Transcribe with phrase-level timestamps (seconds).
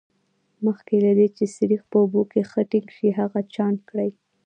[0.65, 4.11] مخکې له دې چې سريښ په اوبو کې ښه ټینګ شي هغه چاڼ کړئ.